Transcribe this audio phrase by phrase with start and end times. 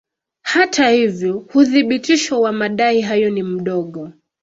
[0.41, 4.09] Hata hivyo uthibitisho wa madai hayo ni mdogo.